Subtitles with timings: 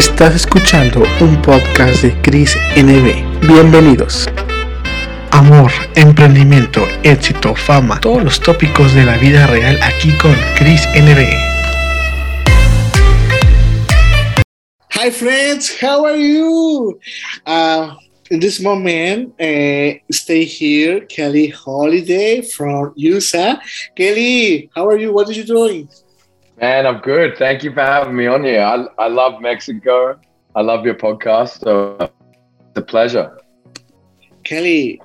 [0.00, 3.46] Estás escuchando un podcast de Chris NB.
[3.46, 4.30] Bienvenidos.
[5.30, 11.18] Amor, emprendimiento, éxito, fama, todos los tópicos de la vida real aquí con Chris NB.
[14.94, 16.98] Hi friends, how are you?
[17.46, 17.94] Uh,
[18.30, 23.58] in this moment, uh, stay here, Kelly Holiday from USA.
[23.94, 25.12] Kelly, how are you?
[25.12, 25.90] What are you doing?
[26.60, 27.38] Man, I'm good.
[27.38, 28.60] Thank you for having me on here.
[28.60, 30.20] I, I love Mexico.
[30.54, 31.60] I love your podcast.
[31.60, 33.38] So it's a pleasure.
[34.44, 35.00] Kelly,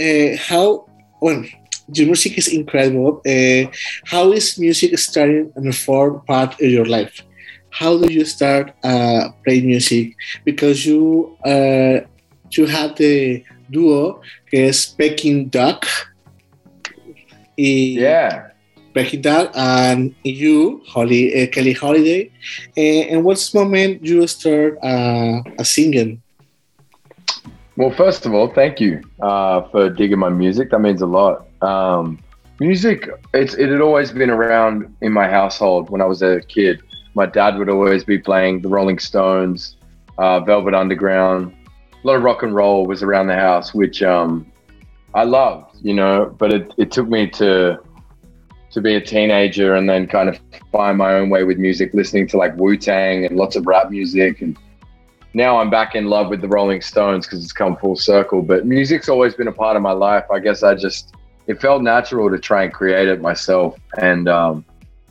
[0.00, 0.88] uh, how,
[1.20, 1.44] well,
[1.92, 3.22] your music is incredible.
[3.24, 3.70] Uh,
[4.06, 7.22] how is music starting and form part of your life?
[7.70, 10.16] How do you start uh, playing music?
[10.44, 12.00] Because you uh,
[12.50, 14.20] you have the duo
[14.50, 15.86] que es Peking Duk.
[17.56, 18.55] Y yeah.
[18.96, 22.30] Becky and you, Holly, uh, Kelly Holiday.
[22.78, 26.22] Uh, and what's the moment you start uh, singing?
[27.76, 30.70] Well, first of all, thank you uh, for digging my music.
[30.70, 31.46] That means a lot.
[31.60, 32.18] Um,
[32.58, 36.80] music, it's it had always been around in my household when I was a kid.
[37.12, 39.76] My dad would always be playing the Rolling Stones,
[40.16, 41.54] uh, Velvet Underground.
[42.02, 44.50] A lot of rock and roll was around the house, which um,
[45.12, 46.34] I loved, you know.
[46.38, 47.78] But it, it took me to
[48.76, 50.38] to be a teenager and then kind of
[50.70, 53.88] find my own way with music, listening to like Wu Tang and lots of rap
[53.90, 54.42] music.
[54.42, 54.54] And
[55.32, 58.42] now I'm back in love with the Rolling Stones because it's come full circle.
[58.42, 60.24] But music's always been a part of my life.
[60.30, 61.14] I guess I just,
[61.46, 63.78] it felt natural to try and create it myself.
[63.96, 64.62] And um,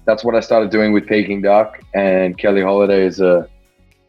[0.05, 1.81] that's what I started doing with Peking Duk.
[1.95, 3.49] And Kelly Holiday is a,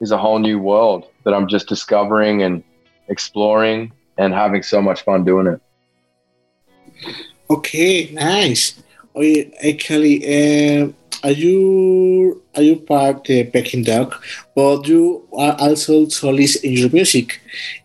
[0.00, 2.62] is a whole new world that I'm just discovering and
[3.08, 5.62] exploring and having so much fun doing it.
[7.48, 8.82] Okay, nice.
[9.18, 10.88] Oye, Kelly, uh,
[11.24, 14.22] are you are you part the Peking Duk,
[14.54, 17.40] but you are also solist in your music.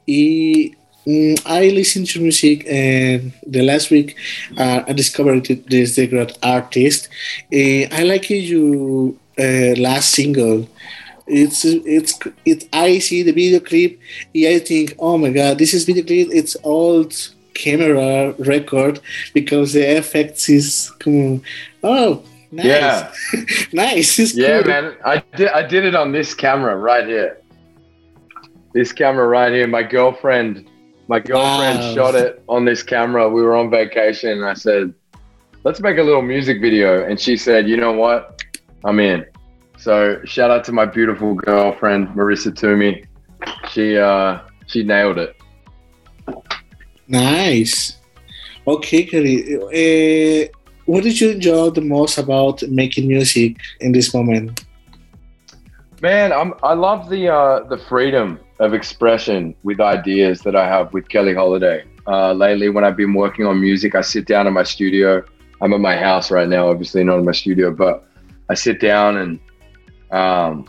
[0.09, 0.75] I,
[1.07, 4.17] mm, I listened to music and the last week
[4.57, 7.07] uh, I discovered this great artist.
[7.53, 9.13] Uh, I like your
[9.77, 10.67] last single.
[11.27, 12.67] It's it's it.
[12.73, 13.97] I see the video clip.
[14.35, 16.27] And i think, oh my god, this is video clip.
[16.29, 17.13] It's old
[17.61, 18.99] camera record
[19.33, 21.41] because the effects is come
[21.83, 22.65] oh nice.
[22.65, 23.11] Yeah.
[23.73, 24.71] Nice it's yeah cool.
[24.71, 24.95] man.
[25.05, 27.37] I did i did it on this camera right here.
[28.73, 29.67] This camera right here.
[29.67, 30.69] My girlfriend
[31.07, 31.93] my girlfriend wow.
[31.93, 33.29] shot it on this camera.
[33.29, 34.31] We were on vacation.
[34.31, 34.93] And i said
[35.63, 37.07] let's make a little music video.
[37.07, 38.41] And she said you know what?
[38.83, 39.25] I'm in.
[39.77, 43.05] So shout out to my beautiful girlfriend marissa toomey.
[43.69, 45.40] She uh she nailed it
[47.11, 47.97] Nice.
[48.65, 49.57] Okay, Kelly.
[49.57, 50.47] Uh,
[50.85, 54.63] what did you enjoy the most about making music in this moment?
[56.01, 60.93] Man, I'm, I love the uh, the freedom of expression with ideas that I have
[60.93, 61.83] with Kelly Holiday.
[62.07, 65.23] Uh, lately, when I've been working on music, I sit down in my studio.
[65.61, 68.07] I'm at my house right now, obviously not in my studio, but
[68.49, 69.39] I sit down and
[70.11, 70.65] um,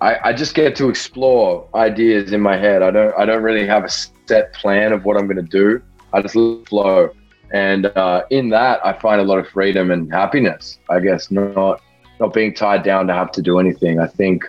[0.00, 2.82] I, I just get to explore ideas in my head.
[2.82, 3.88] I don't I don't really have a
[4.26, 5.82] set plan of what I'm going to do.
[6.12, 6.34] I just
[6.68, 7.10] flow,
[7.52, 10.78] and uh, in that I find a lot of freedom and happiness.
[10.88, 11.82] I guess not
[12.20, 14.00] not being tied down to have to do anything.
[14.00, 14.44] I think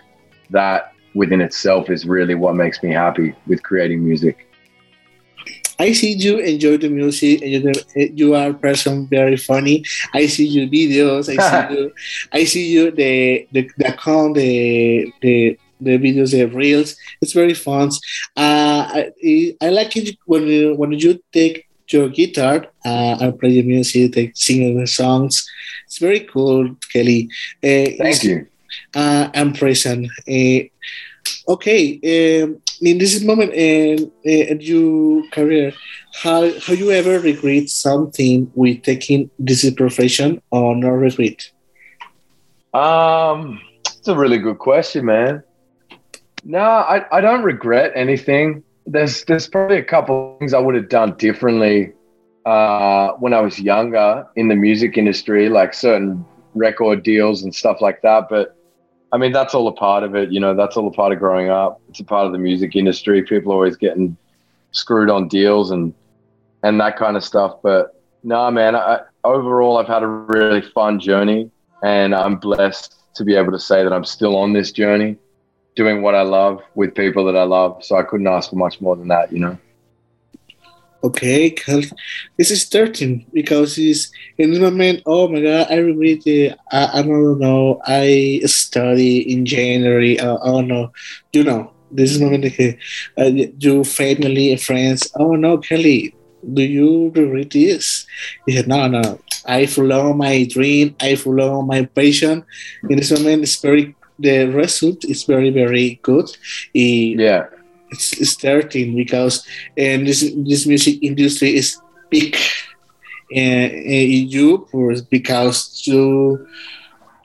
[0.51, 4.47] that within itself is really what makes me happy with creating music.
[5.79, 9.83] I see you enjoy the music, and you, you are a person very funny.
[10.13, 11.29] I see your videos.
[11.29, 11.37] I
[11.67, 11.93] see you.
[12.33, 16.95] I see you the the the account the the the videos, the reels.
[17.21, 17.91] It's very fun.
[18.35, 18.56] Uh,
[18.87, 23.63] I, I like it when you, when you take your guitar uh, and play the
[23.63, 25.47] music, like singing the songs.
[25.85, 27.29] It's very cool, Kelly.
[27.63, 28.47] Uh, Thank you.
[28.93, 30.07] Uh, I'm present.
[30.27, 30.67] Uh,
[31.47, 32.43] okay.
[32.43, 35.73] Um, in this moment in, in your career,
[36.21, 41.49] how how you ever regret something with taking this profession or not regret?
[42.73, 45.43] Um, it's a really good question, man.
[46.43, 48.63] No, I, I don't regret anything.
[48.87, 51.93] There's there's probably a couple things I would have done differently
[52.45, 56.25] uh, when I was younger in the music industry, like certain
[56.55, 58.27] record deals and stuff like that.
[58.29, 58.55] But
[59.11, 60.31] I mean, that's all a part of it.
[60.31, 61.81] You know, that's all a part of growing up.
[61.89, 63.21] It's a part of the music industry.
[63.23, 64.17] People always getting
[64.71, 65.93] screwed on deals and
[66.63, 67.57] and that kind of stuff.
[67.61, 68.75] But no, man.
[68.75, 71.51] I, overall, I've had a really fun journey,
[71.83, 75.17] and I'm blessed to be able to say that I'm still on this journey,
[75.77, 77.83] doing what I love with people that I love.
[77.85, 79.31] So I couldn't ask for much more than that.
[79.31, 79.57] You know.
[81.03, 81.55] Okay.
[82.37, 85.03] This is 13 because it's in the moment.
[85.05, 87.79] Oh my god, I really, I, I don't know.
[87.85, 90.19] I study in January.
[90.19, 90.91] Uh, oh no,
[91.31, 92.45] you know, this is moment
[93.17, 95.07] uh, you family and friends.
[95.15, 96.15] Oh no, Kelly,
[96.53, 98.05] do you regret this?
[98.45, 99.19] He said, no, no.
[99.45, 100.95] I follow my dream.
[100.99, 102.43] I follow my passion.
[102.89, 106.29] In this moment, it's very the result is very very good.
[106.73, 107.45] He, Yeah.
[107.91, 109.45] it's, it's 13 because
[109.79, 111.77] um, this this music industry is
[112.09, 112.35] big
[113.35, 114.69] uh, in Europe
[115.09, 116.47] because you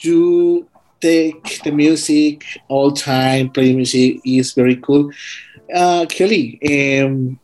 [0.00, 0.66] you
[1.00, 5.10] take the music all time play music is very cool.
[5.74, 6.58] Uh, Kelly,
[7.02, 7.38] um,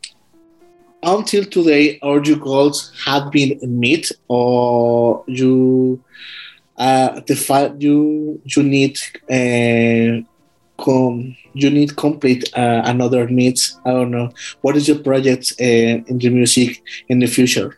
[1.03, 5.99] until today, all your goals have been met, or you
[6.79, 8.97] uh, the fact you you need
[9.29, 10.23] uh,
[10.81, 13.79] com you need complete uh, another needs.
[13.85, 14.31] I don't know.
[14.61, 17.77] What is your project uh, in the music in the future?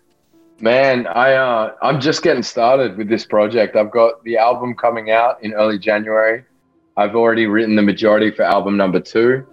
[0.59, 3.75] Man, I uh, I'm just getting started with this project.
[3.75, 6.45] I've got the album coming out in early January.
[6.95, 9.47] I've already written the majority for album number two.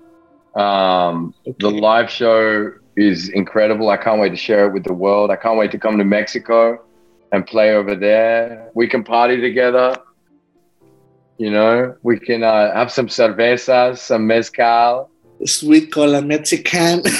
[0.54, 3.88] Um, the live show is incredible.
[3.88, 5.30] I can't wait to share it with the world.
[5.30, 6.84] I can't wait to come to Mexico
[7.32, 8.70] and play over there.
[8.74, 9.96] We can party together.
[11.38, 15.10] You know, we can uh, have some cervezas, some mezcal.
[15.44, 17.02] Sweet cola Mexican.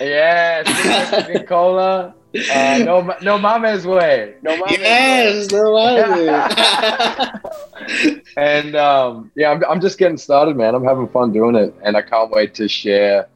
[0.00, 0.62] Yeah,
[1.10, 2.14] some cola.
[2.34, 4.34] Uh, no, no mames way.
[4.42, 4.76] No mames way.
[4.80, 7.40] yes, no matter.
[8.36, 10.76] And um, yeah, I'm, I'm just getting started, man.
[10.76, 13.26] I'm having fun doing it, and I can't wait to share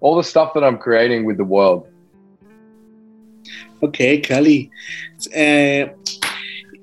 [0.00, 1.88] all the stuff that I'm creating with the world.
[3.82, 4.70] Okay, Kelly.
[5.34, 5.92] Uh,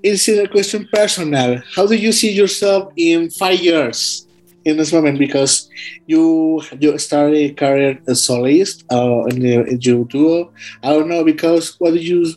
[0.04, 1.62] it's a question personal.
[1.76, 4.28] How do you see yourself in five years
[4.66, 5.18] in this moment?
[5.18, 5.70] Because
[6.06, 10.52] you you started a career as soloist uh, in, the, in your duo.
[10.84, 12.36] I don't know because what do you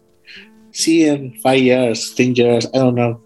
[0.72, 2.66] see in five years, ten years?
[2.66, 3.20] I don't know.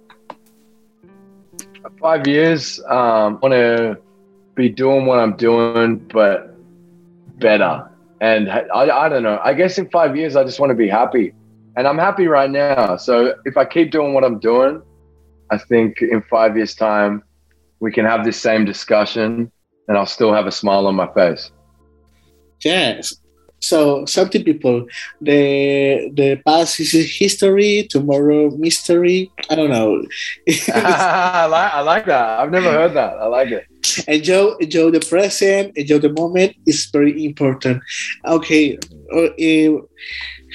[2.00, 3.99] Five years, um, want to
[4.55, 6.56] be doing what I'm doing, but
[7.38, 7.89] better.
[8.20, 9.40] And I, I don't know.
[9.43, 11.32] I guess in five years, I just want to be happy,
[11.76, 12.96] and I'm happy right now.
[12.96, 14.82] So if I keep doing what I'm doing,
[15.50, 17.22] I think in five years' time,
[17.81, 19.50] we can have this same discussion,
[19.88, 21.50] and I'll still have a smile on my face.
[22.62, 23.17] Yes.
[23.60, 24.86] So something people,
[25.20, 29.30] the the past is history, tomorrow mystery.
[29.50, 30.02] I don't know.
[30.72, 32.40] I like I like that.
[32.40, 33.18] I've never heard that.
[33.18, 33.66] I like it.
[34.08, 37.82] enjoy enjoy the present, enjoy the moment is very important.
[38.26, 38.78] Okay,
[39.14, 39.80] uh, uh,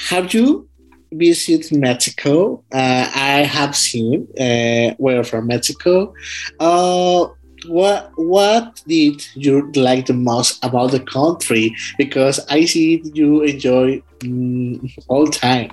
[0.09, 0.67] have you
[1.11, 2.63] visited Mexico?
[2.73, 4.27] Uh, I have seen.
[4.39, 6.13] Uh, we're from Mexico.
[6.59, 7.27] Uh,
[7.67, 11.75] what what did you like the most about the country?
[11.97, 15.71] Because I see you enjoy mm, all time.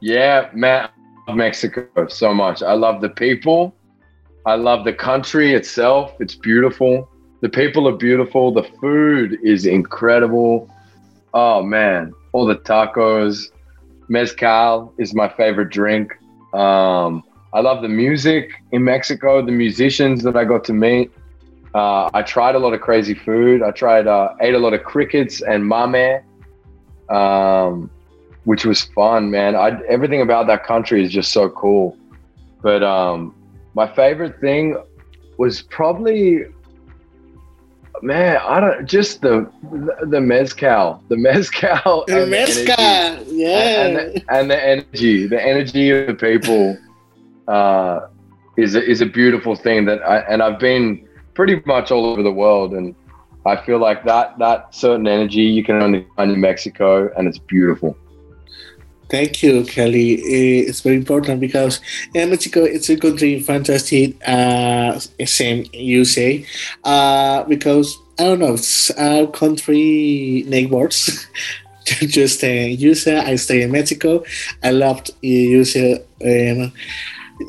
[0.00, 0.88] Yeah, man,
[1.28, 2.62] Mexico so much.
[2.62, 3.74] I love the people.
[4.44, 6.14] I love the country itself.
[6.20, 7.08] It's beautiful.
[7.40, 8.52] The people are beautiful.
[8.52, 10.70] The food is incredible.
[11.34, 13.50] Oh man, all the tacos.
[14.08, 16.12] Mezcal is my favorite drink.
[16.54, 17.24] Um,
[17.56, 21.10] I love the music in Mexico, the musicians that I got to meet.
[21.74, 23.62] Uh, I tried a lot of crazy food.
[23.62, 26.20] I tried, uh, ate a lot of crickets and mame,
[27.08, 27.90] um,
[28.44, 29.56] which was fun, man.
[29.56, 31.96] I, everything about that country is just so cool.
[32.60, 33.34] But um,
[33.72, 34.76] my favorite thing
[35.38, 36.44] was probably,
[38.02, 39.50] man, I don't just the
[40.02, 43.86] the mezcal, the mezcal, the energy Mezcal, yeah.
[43.86, 46.76] and the, and the energy, the energy of the people,
[47.48, 48.00] uh,
[48.56, 52.22] is a, is a beautiful thing that I and I've been pretty much all over
[52.22, 52.94] the world, and
[53.44, 57.38] I feel like that that certain energy you can only find in Mexico, and it's
[57.38, 57.96] beautiful.
[59.08, 60.14] Thank you, Kelly.
[60.14, 61.80] Eh, It's very important because
[62.12, 64.16] in Mexico, it's a country fantastic.
[64.26, 66.44] Uh, same you say,
[66.82, 68.56] uh, because I don't know,
[68.98, 71.26] our country neighbors.
[71.86, 74.24] Just uh, you say I stay in Mexico.
[74.60, 76.72] I loved you say um,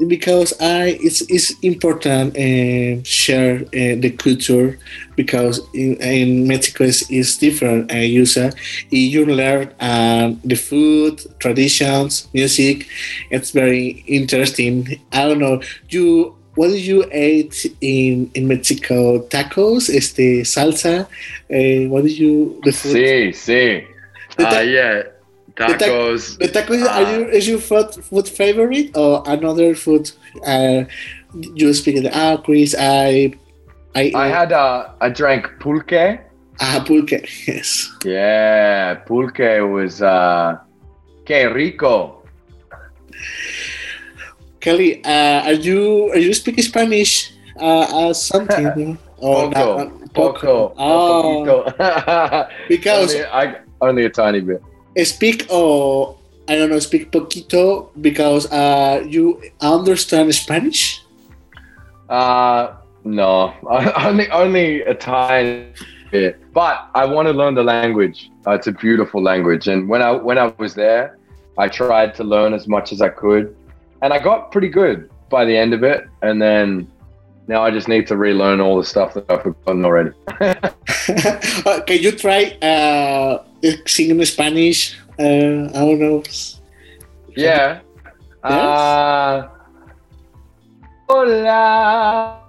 [0.08, 4.77] because I it's it's important uh, share uh, the culture
[5.15, 7.91] because in, in Mexico is, is different.
[7.91, 8.51] Uh, you say
[8.89, 12.88] you learn um, the food, traditions, music.
[13.32, 15.00] It's very interesting.
[15.12, 15.62] I don't know.
[15.89, 19.20] You what did you eat in in Mexico?
[19.27, 21.08] Tacos, este salsa.
[21.50, 22.91] Uh, what did you the food?
[22.91, 23.88] See, see,
[24.38, 25.03] The uh, yeah,
[25.57, 26.37] tacos.
[26.37, 26.97] The tacos Ah.
[26.97, 30.11] are you is your food food favorite or another food?
[30.45, 30.85] Uh,
[31.33, 32.75] you speak of ah, Chris.
[32.77, 33.33] I
[33.95, 36.21] I I had uh, I drank pulque
[36.59, 37.21] Ah, pulque.
[37.47, 37.91] Yes.
[38.03, 40.57] Yeah, pulque was uh,
[41.25, 42.23] que rico.
[44.59, 48.97] Kelly, uh, are you are you speaking Spanish uh, as something?
[49.19, 51.65] Or poco, not, poco, oh,
[52.69, 54.61] because only, I, only a tiny bit.
[55.03, 61.03] Speak or I don't know, speak poquito because uh, you understand Spanish.
[62.09, 62.73] Uh
[63.03, 63.53] no,
[63.97, 65.67] only only a tiny
[66.11, 66.39] bit.
[66.53, 68.29] But I want to learn the language.
[68.45, 71.17] Uh, it's a beautiful language, and when I when I was there,
[71.57, 73.55] I tried to learn as much as I could,
[74.01, 76.07] and I got pretty good by the end of it.
[76.21, 76.89] And then
[77.47, 80.11] now I just need to relearn all the stuff that I've forgotten already.
[81.65, 83.43] Uh, can you try uh,
[83.85, 84.97] singing Spanish?
[85.19, 86.23] Uh, I don't know.
[87.35, 87.81] Yeah.
[88.43, 88.53] Yes?
[88.53, 89.47] Uh,
[91.09, 92.43] hola.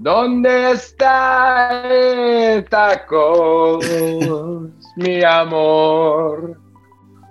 [0.00, 3.84] ¿Dónde está el tacos,
[4.96, 6.56] mi amor?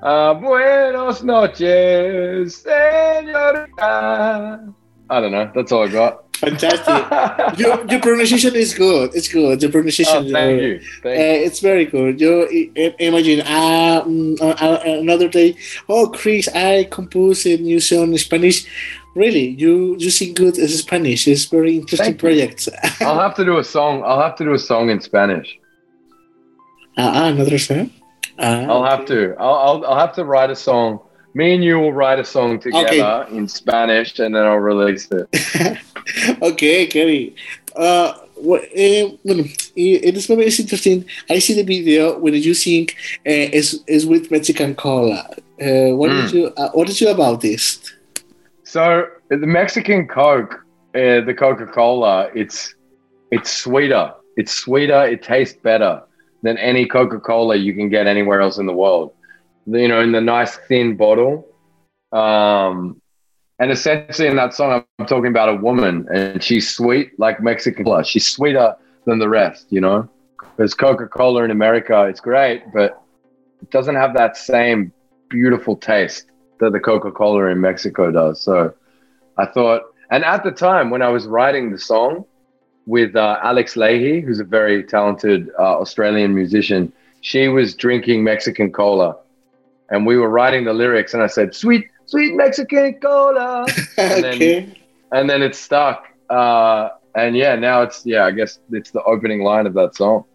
[0.01, 4.59] Uh, buenos noches, señorita.
[5.09, 5.49] I don't know.
[5.55, 6.26] That's all I got.
[6.39, 7.59] Fantastic.
[7.59, 9.11] your, your pronunciation is good.
[9.15, 9.59] It's good.
[9.59, 10.27] The pronunciation.
[10.27, 10.79] Oh, thank you.
[11.01, 12.21] Thank uh, it's very good.
[12.21, 12.47] You
[12.99, 15.57] imagine um, uh, another day.
[15.89, 18.65] Oh, Chris, I compose a new song in Spanish.
[19.15, 21.27] Really, you you sing good in Spanish.
[21.27, 22.69] It's very interesting thank project.
[23.01, 24.03] I'll have to do a song.
[24.05, 25.57] I'll have to do a song in Spanish.
[26.95, 27.89] Uh, another song.
[28.37, 29.35] Uh, I'll have to.
[29.39, 30.99] I'll, I'll I'll have to write a song
[31.37, 33.37] me and you will write a song together okay.
[33.37, 35.77] in Spanish and then I'll release it.
[36.41, 37.35] okay, Kelly.
[37.75, 39.07] Uh, well, uh,
[39.75, 41.05] in this moment it's interesting.
[41.29, 42.89] I see the video when you sing
[43.25, 45.27] uh, is is with Mexican cola.
[45.61, 46.21] Uh, what mm.
[46.21, 47.79] did you uh, What did you about this?
[48.63, 52.75] So the Mexican Coke, uh, the Coca Cola, it's
[53.31, 54.13] it's sweeter.
[54.35, 55.05] It's sweeter.
[55.05, 56.03] It tastes better
[56.43, 59.13] than any Coca Cola you can get anywhere else in the world
[59.67, 61.47] you know, in the nice thin bottle.
[62.11, 63.01] Um,
[63.59, 67.83] and essentially, in that song, I'm talking about a woman, and she's sweet like Mexican
[67.83, 68.07] plus.
[68.07, 70.09] She's sweeter than the rest, you know.
[70.55, 73.01] Because Coca Cola in America, it's great, but
[73.61, 74.91] it doesn't have that same
[75.29, 76.25] beautiful taste
[76.59, 78.41] that the Coca Cola in Mexico does.
[78.41, 78.73] So
[79.37, 82.25] I thought, and at the time when I was writing the song
[82.85, 88.71] with uh, Alex Lahey, who's a very talented uh, Australian musician, she was drinking Mexican
[88.71, 89.17] cola
[89.89, 94.37] and we were writing the lyrics, and I said, "Sweet, sweet Mexican cola," and okay.
[94.37, 94.75] then
[95.11, 96.07] and then it stuck.
[96.29, 100.25] Uh, and yeah, now it's yeah, I guess it's the opening line of that song.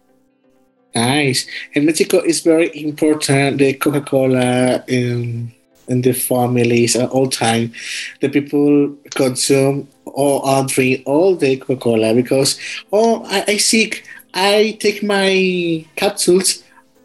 [0.95, 1.47] Nice.
[1.73, 5.51] In Mexico, it's very important the Coca Cola in
[5.87, 7.73] in the families at all time.
[8.21, 12.59] The people consume or drink all the Coca Cola because
[12.91, 14.05] oh, I, I sick.
[14.35, 16.62] I take my capsules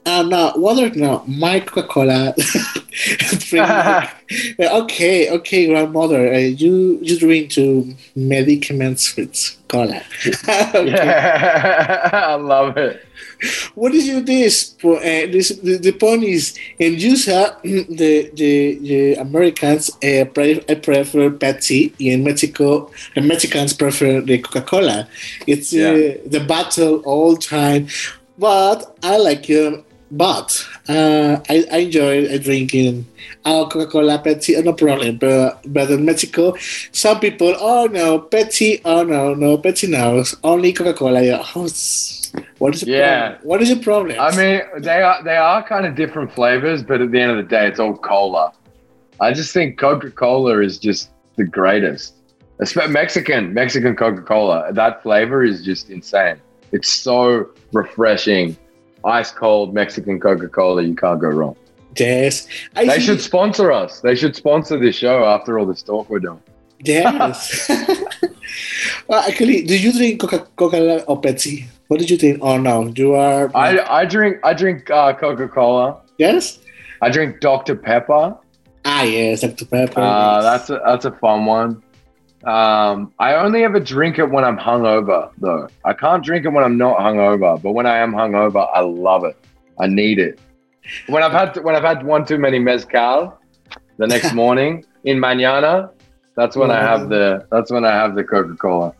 [0.08, 2.34] uh, no, water, no, my Coca Cola.
[4.60, 10.02] okay, okay, grandmother, uh, you you drink to medicaments with cola.
[10.74, 13.04] Yeah, I love it.
[13.74, 14.74] What is your this?
[14.82, 14.98] Uh,
[15.30, 21.30] this the, the point is, in USA, the the, the Americans uh, pre- uh, prefer
[21.30, 21.92] Pepsi.
[22.00, 25.08] In Mexico, the Mexicans prefer the Coca Cola.
[25.46, 26.16] It's uh, yeah.
[26.26, 27.88] the battle all time.
[28.38, 33.06] But I like um, but uh, I, I enjoy drinking
[33.44, 35.18] uh, Coca-Cola, Pepsi, no problem.
[35.18, 36.54] But, but in Mexico,
[36.92, 41.22] some people, oh no, Pepsi, oh no, no, Pepsi no, only Coca-Cola.
[41.22, 41.44] Yeah.
[41.54, 41.68] Oh,
[42.58, 43.28] what is the yeah.
[43.28, 43.48] problem?
[43.48, 44.20] What is the problem?
[44.20, 47.36] I mean, they are they are kind of different flavors, but at the end of
[47.38, 48.52] the day, it's all cola.
[49.20, 52.14] I just think Coca-Cola is just the greatest.
[52.88, 54.72] Mexican Mexican Coca-Cola.
[54.72, 56.36] That flavor is just insane.
[56.72, 58.56] It's so refreshing
[59.04, 60.82] ice cold Mexican Coca Cola.
[60.82, 61.56] You can't go wrong.
[61.96, 62.46] Yes.
[62.76, 64.00] I they should sponsor us.
[64.00, 66.42] They should sponsor this show after all this talk we're doing.
[66.80, 67.68] Yes.
[69.08, 71.66] well, actually, did you drink Coca Cola or Pepsi?
[71.88, 72.38] What did you think?
[72.42, 73.50] Oh no, you are.
[73.56, 76.00] I, I drink I drink uh, Coca Cola.
[76.18, 76.60] Yes.
[77.00, 78.36] I drink Dr Pepper.
[78.84, 80.00] Ah yes, Dr Pepper.
[80.00, 80.42] Uh, yes.
[80.42, 81.82] That's a that's a fun one.
[82.44, 85.68] Um, I only ever drink it when I'm hungover, though.
[85.84, 89.24] I can't drink it when I'm not hungover, but when I am hungover, I love
[89.24, 89.36] it.
[89.80, 90.38] I need it.
[91.08, 93.38] When I've had when I've had one too many mezcal,
[93.98, 95.90] the next morning in mañana,
[96.36, 98.94] that's when I have the that's when I have the Coca Cola.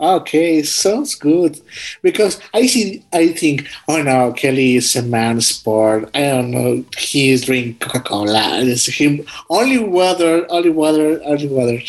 [0.00, 1.60] Okay, sounds good.
[2.02, 6.08] Because I see, I think, oh no, Kelly is a man sport.
[6.14, 6.84] I don't know.
[6.96, 8.60] He's drinking Coca Cola.
[8.60, 11.80] It's him only water, only water, only water.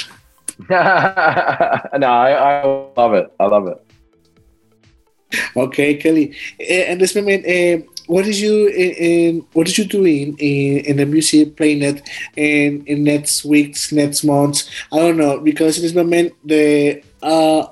[0.70, 2.64] no, I, I
[2.98, 3.34] love it.
[3.40, 3.86] I love it.
[5.56, 6.36] Okay, Kelly.
[6.60, 10.98] Uh, and this moment, uh, what did you in, what did you doing in, in
[10.98, 12.02] the music playing it
[12.36, 14.70] in in next weeks, next months?
[14.92, 17.68] I don't know because this moment the uh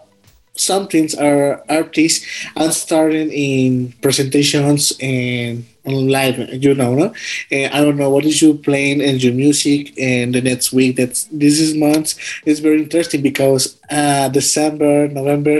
[0.57, 7.13] some things are artists and starting in presentations and live, you know, no?
[7.51, 10.97] And I don't know what is you playing and your music and the next week.
[10.97, 15.59] That's this is month is very interesting because uh, December, November,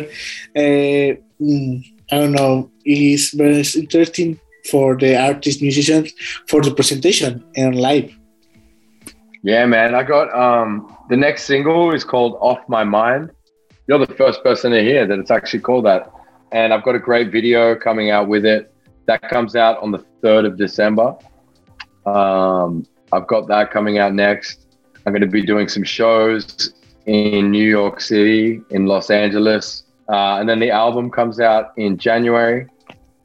[0.55, 4.39] uh, mm, I don't know, is very interesting
[4.69, 6.11] for the artist musicians
[6.47, 8.13] for the presentation and live.
[9.43, 9.95] Yeah, man.
[9.95, 13.31] I got um the next single is called Off My Mind
[13.87, 16.11] you're the first person to hear that it's actually called that.
[16.51, 18.73] And I've got a great video coming out with it.
[19.05, 21.15] That comes out on the 3rd of December.
[22.05, 24.67] Um, I've got that coming out next.
[25.05, 26.73] I'm going to be doing some shows
[27.05, 29.83] in New York City, in Los Angeles.
[30.09, 32.67] Uh, and then the album comes out in January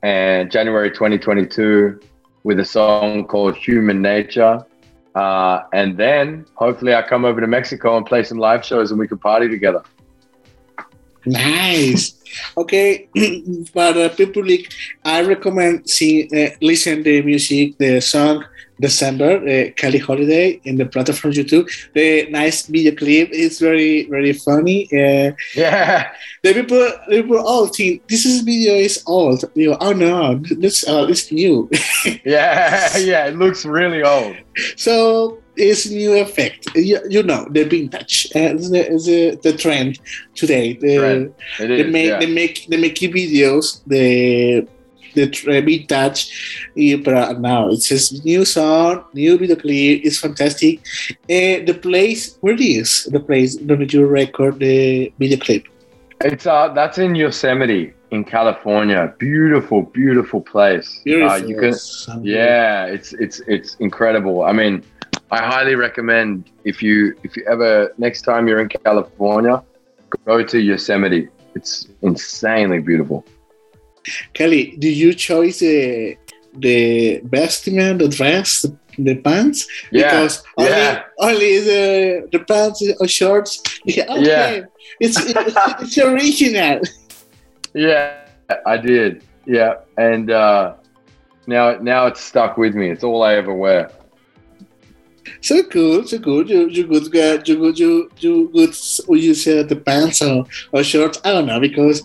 [0.05, 2.01] and January 2022
[2.45, 4.65] with a song called Human Nature.
[5.17, 9.01] Uh, and then hopefully I come over to Mexico and play some live shows and
[9.01, 9.83] we can party together.
[11.25, 12.15] Nice.
[12.57, 13.09] Okay,
[13.75, 14.73] but uh, people like
[15.05, 18.45] I recommend see uh, listen the music, the song
[18.81, 21.71] December, uh, Kelly Holiday in the platform YouTube.
[21.95, 24.89] The nice video clip is very very funny.
[24.93, 26.13] Uh, yeah.
[26.43, 29.45] The people the people all think this is video is old.
[29.55, 31.71] You know, oh no, this uh, it's new.
[32.25, 34.37] yeah, yeah, it looks really old.
[34.77, 36.69] So is new effect.
[36.75, 39.99] You, you know the vintage uh, is, the, is the, the trend
[40.35, 40.75] today.
[40.75, 41.35] The, trend.
[41.59, 42.19] they make yeah.
[42.19, 44.67] they make they make videos the
[45.15, 46.73] the uh, vintage.
[47.05, 50.05] But now it's just new song, new video clip.
[50.05, 50.81] It's fantastic.
[51.11, 55.67] Uh, the place where it is the place where you record the video clip.
[56.25, 59.13] It's uh that's in Yosemite in California.
[59.19, 61.01] Beautiful, beautiful place.
[61.05, 61.31] Beautiful.
[61.31, 61.75] Uh, you can,
[62.23, 64.43] yeah, it's it's it's incredible.
[64.45, 64.85] I mean,
[65.33, 69.63] I highly recommend if you if you ever next time you're in California,
[70.27, 71.31] go to Yosemite.
[71.55, 73.25] It's insanely beautiful.
[74.35, 76.19] Kelly, do you choose the
[76.53, 78.67] the vestment, the dress,
[78.99, 79.67] the pants?
[79.91, 81.03] Yeah, because only, yeah.
[81.19, 83.63] only the the pants or shorts.
[83.85, 84.59] Yeah, okay.
[84.59, 84.65] Yeah.
[85.01, 86.81] It's, it's it's original.
[87.75, 88.21] Yeah,
[88.67, 89.25] I did.
[89.47, 90.75] Yeah, and uh,
[91.47, 92.91] now now it's stuck with me.
[92.91, 93.91] It's all I ever wear.
[95.43, 96.49] So cool, so cool.
[96.49, 98.75] You you good get you good you you good
[99.09, 101.21] you say the pants or, or shorts.
[101.25, 102.03] I don't know because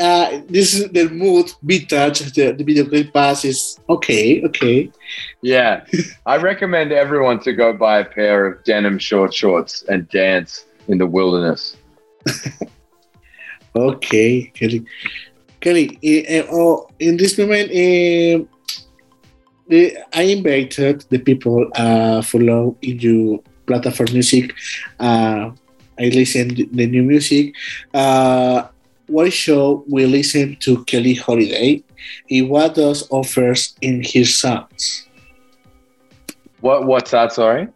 [0.00, 2.20] uh, this is the mood vintage.
[2.32, 4.90] The, the video clip pass is okay, okay.
[5.42, 5.84] Yeah,
[6.26, 10.96] I recommend everyone to go buy a pair of denim short shorts and dance in
[10.96, 11.76] the wilderness.
[13.76, 14.86] okay, Kelly.
[15.60, 18.53] Kelly, uh, oh, in this moment, uh,
[19.68, 24.54] the, I invited the people uh, follow in your platform music.
[25.00, 25.50] Uh,
[25.98, 27.54] I listen the new music.
[27.92, 28.66] Uh,
[29.06, 31.82] what show we listen to Kelly Holiday?
[32.30, 35.06] And what does offers in his songs?
[36.60, 37.32] What what's that?
[37.32, 37.68] Sorry.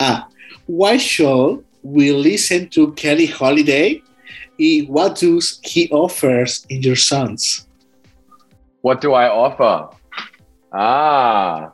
[0.00, 0.28] Ah,
[0.66, 4.02] why show we listen to Kelly Holiday?
[4.58, 7.66] And what does he offers in your songs?
[8.80, 9.94] What do I offer?
[10.78, 11.72] Ah,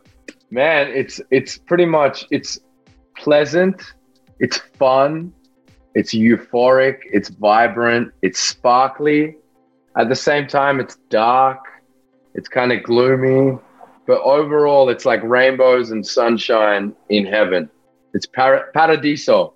[0.53, 2.61] man, it's it's pretty much it's
[3.17, 3.83] pleasant,
[4.38, 5.33] it's fun,
[5.97, 9.37] it's euphoric, it's vibrant, it's sparkly.
[9.97, 11.59] At the same time, it's dark,
[12.35, 13.59] it's kind of gloomy,
[14.07, 17.69] but overall, it's like rainbows and sunshine in heaven.
[18.15, 19.55] It's para- paradiso.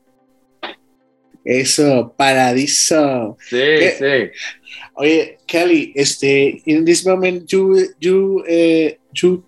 [1.46, 3.36] Eso, paradiso.
[3.48, 4.30] Sí, Eh, sí.
[4.98, 8.90] Oye, Kelly, este, in this moment, you you uh,
[9.22, 9.44] you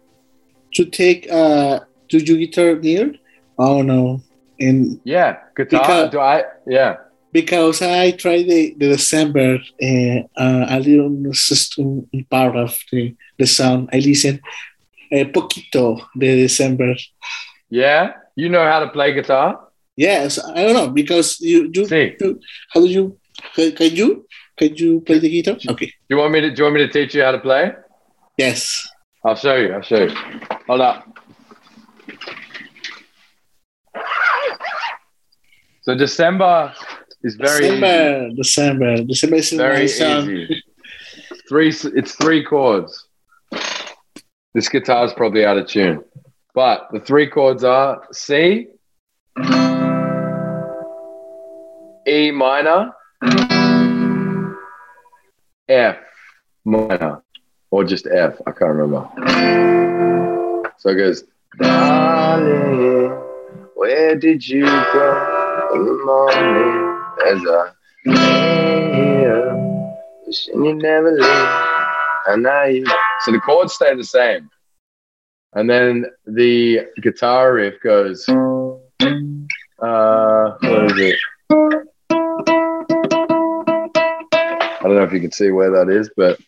[0.73, 3.15] you take uh, do you guitar near?
[3.59, 4.23] Oh no,
[4.61, 5.81] and Yeah, guitar.
[5.81, 6.45] Because- do I?
[6.67, 6.97] Yeah.
[7.33, 13.47] because I tried the, the December uh, uh, a little system part of the the
[13.47, 13.89] sound.
[13.93, 14.41] I listen
[15.13, 16.95] a poquito the December.
[17.71, 18.13] Yeah.
[18.37, 19.61] You know how to play guitar?
[19.97, 22.17] Yes, I don't know because you you, See.
[22.21, 22.41] you
[22.73, 23.19] how do you
[23.55, 24.27] can, can you
[24.57, 25.57] can you play the guitar?
[25.73, 25.87] Okay.
[26.09, 26.51] Do you want me to?
[26.51, 27.73] Do you want me to teach you how to play?
[28.39, 28.89] Yes.
[29.25, 29.73] I'll show you.
[29.73, 30.15] I'll show you.
[30.67, 31.05] Hold up.
[35.83, 36.73] So December
[37.23, 37.81] is very easy.
[37.81, 40.31] December, December, December is very song.
[40.31, 40.63] easy.
[41.49, 41.69] Three.
[41.69, 43.07] It's three chords.
[44.55, 46.05] This guitar is probably out of tune,
[46.55, 48.69] but the three chords are C,
[52.07, 52.93] E minor,
[55.69, 55.97] F
[56.65, 57.23] minor
[57.71, 58.41] or just F.
[58.47, 59.09] I can't remember.
[60.79, 61.25] So it goes,
[61.59, 63.11] Darling,
[63.75, 67.71] where did you go in the morning as I
[68.07, 69.55] lay here,
[70.27, 71.51] wishing you never leave,
[72.29, 72.87] and now you.
[73.21, 74.49] So the chords stay the same.
[75.55, 78.35] And then the guitar riff goes, uh,
[80.61, 81.19] what is it?
[84.81, 86.39] I don't know if you can see where that is, but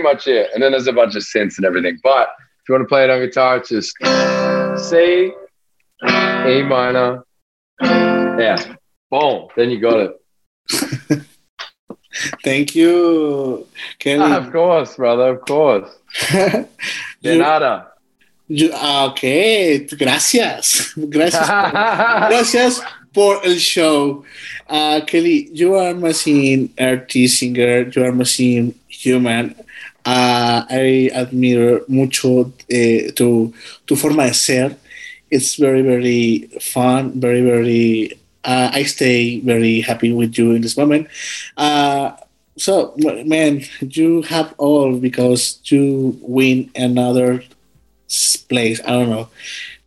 [0.00, 0.50] pretty much it.
[0.54, 1.98] And then there's a bunch of synths and everything.
[2.02, 2.28] But
[2.62, 3.94] if you want to play it on guitar, it's just
[4.88, 5.32] C,
[6.02, 7.24] A minor,
[7.82, 8.66] F.
[9.10, 9.48] Boom.
[9.56, 10.16] Then you got it.
[12.44, 13.66] Thank you,
[13.98, 14.22] Kelly.
[14.22, 15.30] Ah, of course, brother.
[15.36, 15.88] Of course.
[16.32, 16.66] De
[17.22, 17.86] You- nada.
[18.48, 20.92] you- ah, ok, gracias.
[21.10, 21.46] Gracias.
[21.48, 22.80] Gracias
[23.12, 24.24] por el show.
[24.68, 29.54] Uh, Kelly, you are machine artist, singer, you are machine human.
[30.04, 33.52] Uh, I admire mucho eh, tu,
[33.86, 34.76] tu forma de ser.
[35.30, 38.12] It's very, very fun, very, very.
[38.42, 41.08] Uh, I stay very happy with you in this moment.
[41.56, 42.12] Uh,
[42.56, 47.42] so, man, you have all because you win another
[48.48, 48.80] place.
[48.84, 49.28] I don't know.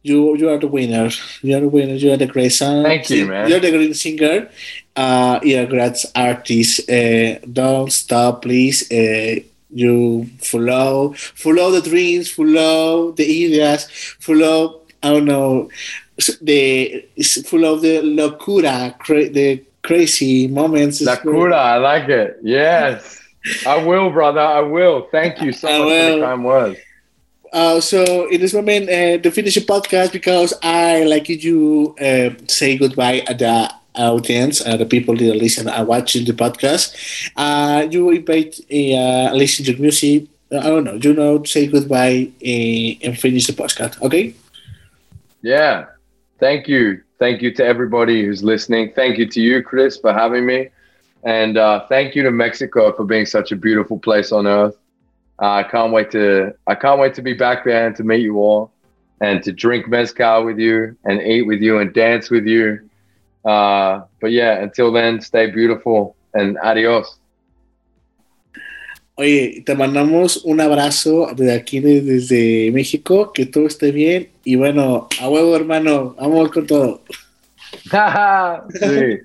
[0.02, 1.10] You you are the winner.
[1.42, 1.94] You are the winner.
[1.96, 2.84] You are the great song.
[2.84, 3.50] Thank you, man.
[3.50, 4.50] You're the great singer.
[4.96, 6.90] Uh, you're a great artist.
[6.90, 8.92] Uh, don't stop, please.
[8.92, 9.40] Uh,
[9.74, 13.88] you follow, follow the dreams, follow the ideas,
[14.20, 14.82] follow.
[15.02, 15.70] I don't know
[16.42, 17.06] the
[17.46, 21.02] follow the locura, cra- the crazy moments.
[21.02, 21.56] La cura.
[21.58, 22.40] I like it.
[22.42, 23.20] Yes.
[23.68, 24.40] I will, brother.
[24.40, 25.08] I will.
[25.12, 26.20] Thank you so I much for will.
[26.20, 26.80] the kind words.
[27.52, 32.32] Uh, so in this moment, uh, to finish the podcast, because I like you uh,
[32.48, 36.96] say goodbye at the audience, uh, the people that listen and watching the podcast.
[37.36, 40.28] Uh, you invite uh, listen to music.
[40.52, 40.96] Uh, I don't know.
[40.96, 44.02] You know, say goodbye uh, and finish the podcast.
[44.02, 44.34] Okay.
[45.42, 45.86] Yeah.
[46.40, 47.02] Thank you.
[47.20, 48.92] Thank you to everybody who's listening.
[48.94, 50.70] Thank you to you, Chris, for having me.
[51.24, 54.76] And uh, thank you to Mexico for being such a beautiful place on earth.
[55.42, 58.22] Uh, I can't wait to I can't wait to be back there and to meet
[58.22, 58.72] you all
[59.22, 62.90] and to drink mezcal with you and eat with you and dance with you.
[63.44, 67.20] Uh, but yeah, until then, stay beautiful and adios.
[69.16, 74.30] Oye, te mandamos un abrazo desde aquí, de- desde México, que todo esté bien.
[74.44, 77.02] Y bueno, a huevo, hermano, vamos con todo.
[78.80, 79.20] sí.